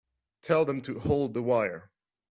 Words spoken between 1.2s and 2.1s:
the wire.